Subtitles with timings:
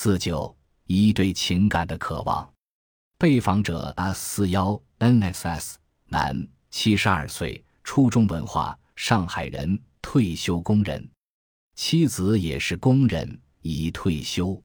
[0.00, 2.48] 四九一对情感的渴望。
[3.18, 5.74] 被访者 S 四幺 NSS
[6.06, 11.10] 男，七十二岁，初中文化，上海人，退休工人，
[11.74, 14.62] 妻子也是工人，已退休。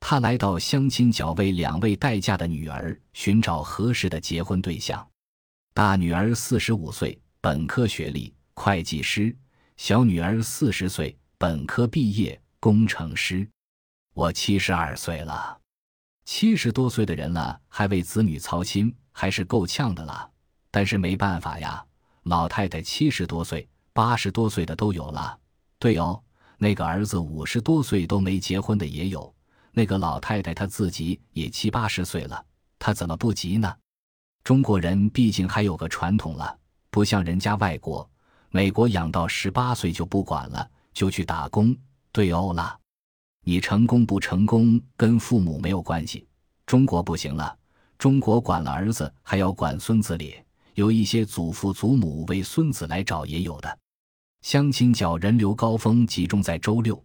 [0.00, 5.06] 他来到相亲角为两位待嫁的女儿寻找合适的结婚对象。
[5.74, 9.36] 大女儿四十五岁，本科学历，会计师；
[9.76, 13.46] 小女儿四十岁，本科毕业，工程师。
[14.14, 15.58] 我七十二岁了，
[16.26, 20.30] 七十多岁的人了，还为子女操心，还是够呛的了。
[20.70, 21.82] 但是没办法呀，
[22.24, 25.38] 老太太七十多岁、八十多岁的都有了。
[25.78, 26.22] 对哦，
[26.58, 29.34] 那个儿子五十多岁都没结婚的也有。
[29.72, 32.44] 那个老太太她自己也七八十岁了，
[32.78, 33.74] 她怎么不急呢？
[34.44, 36.58] 中国人毕竟还有个传统了，
[36.90, 38.06] 不像人家外国，
[38.50, 41.74] 美国养到十八岁就不管了，就去打工
[42.12, 42.78] 对哦了。
[43.44, 46.26] 你成功不成功跟父母没有关系。
[46.66, 47.56] 中国不行了，
[47.98, 53.78] 中国管了儿子还要管孙子咧，有一些祖父祖母为孙子来找也有的。
[54.42, 57.02] 相亲角人流高峰集中在周六。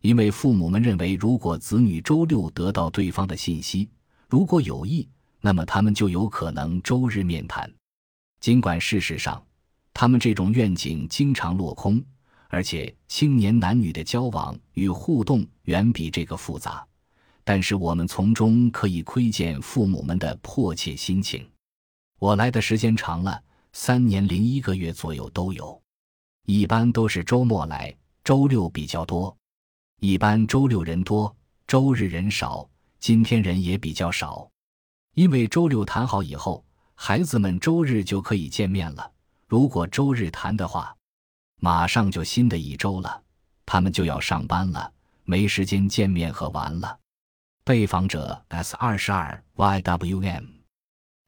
[0.00, 3.90] 因为父母们认为，如果子女周六得到对方的信息，
[4.28, 5.08] 如果有意，
[5.40, 7.68] 那么他们就有可能周日面谈。
[8.38, 9.44] 尽管事实上，
[9.92, 12.00] 他们这种愿景经常落空，
[12.48, 16.86] 而且青年男女的交往与互动远比这个复杂，
[17.44, 21.48] 但是我们从中可以窥见父母们的迫切心情。
[22.18, 25.80] 我来的时间长了，三年零一个月左右都有，
[26.46, 29.34] 一般都是周末来，周六比较多。
[30.00, 31.34] 一般周六人多，
[31.66, 32.68] 周日人少，
[32.98, 34.48] 今天人也比较少。
[35.14, 39.12] 因为周六谈好以后，孩子们周日就可以见面了。
[39.46, 40.96] 如果周日谈的话，
[41.58, 43.22] 马上就新的一周了，
[43.66, 44.92] 他们就要上班了，
[45.24, 46.98] 没时间见面和玩了。
[47.64, 50.46] 被访者 S 二十二 YWM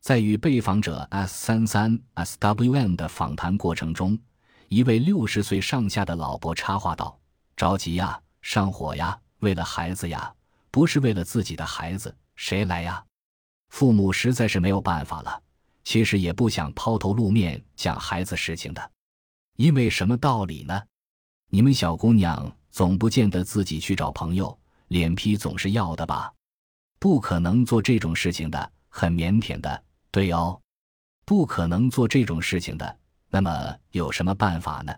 [0.01, 4.19] 在与被访者 S 三三 SWM 的访谈过程中，
[4.69, 7.19] 一位六十岁上下的老伯插话道
[7.57, 9.21] ：“着急呀。”上火呀！
[9.41, 10.33] 为了孩子呀，
[10.71, 13.05] 不是为了自己的孩子，谁来呀？
[13.69, 15.43] 父母实在是没有办法了。
[15.85, 18.91] 其实也不想抛头露面讲孩子事情的，
[19.61, 20.83] 因为什么道理呢？
[21.51, 26.33] 你们小姑娘总不见得自己去找朋友，脸皮总是要的吧？
[26.99, 29.85] 不可能做这种事情的，很腼腆的。
[30.11, 30.59] 对哦，
[31.27, 32.99] 不可能做这种事情的。
[33.29, 34.97] 那么有什么办法呢？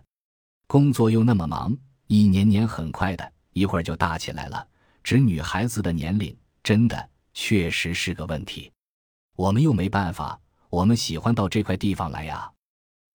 [0.65, 1.75] 工作又那么忙。
[2.07, 4.65] 一年年很快的，一会儿就大起来了。
[5.03, 8.71] 指女孩子的年龄，真的确实是个问题。
[9.35, 12.49] 我们又没办法，我们喜欢到这块地方来呀，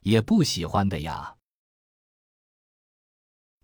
[0.02, 1.34] 也不喜欢的呀。